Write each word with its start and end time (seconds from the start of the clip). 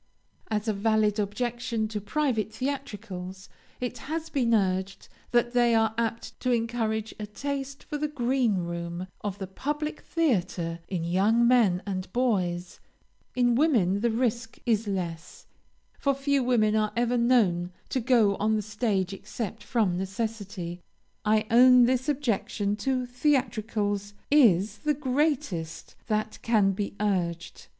As 0.49 0.67
a 0.67 0.73
valid 0.73 1.19
objection 1.19 1.87
to 1.89 2.01
private 2.01 2.51
theatricals, 2.53 3.49
it 3.79 3.99
has 3.99 4.31
been 4.31 4.51
urged 4.51 5.07
that 5.29 5.53
they 5.53 5.75
are 5.75 5.93
apt 5.95 6.39
to 6.39 6.51
encourage 6.51 7.13
a 7.19 7.27
taste 7.27 7.83
for 7.83 7.99
the 7.99 8.07
green 8.07 8.55
room 8.57 9.05
of 9.23 9.37
the 9.37 9.45
public 9.45 10.01
theatre 10.01 10.79
in 10.87 11.03
young 11.03 11.47
men 11.47 11.83
and 11.85 12.11
boys; 12.13 12.79
in 13.35 13.53
women 13.53 13.99
the 14.01 14.09
risk 14.09 14.57
is 14.65 14.87
less, 14.87 15.45
for 15.99 16.15
few 16.15 16.43
women 16.43 16.75
are 16.75 16.91
ever 16.97 17.15
known 17.15 17.71
to 17.89 17.99
go 17.99 18.35
on 18.37 18.55
the 18.55 18.63
stage 18.63 19.13
except 19.13 19.63
from 19.63 19.99
necessity. 19.99 20.81
I 21.23 21.45
own 21.51 21.83
this 21.83 22.09
objection 22.09 22.75
to 22.77 23.05
theatricals 23.05 24.15
is 24.31 24.79
the 24.79 24.95
greatest 24.95 25.95
that 26.07 26.39
can 26.41 26.71
be 26.71 26.95
urged. 26.99 27.67